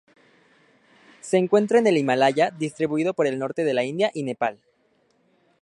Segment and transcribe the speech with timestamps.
[1.21, 4.57] Se encuentra en el Himalaya distribuido por el norte de la India y Nepal.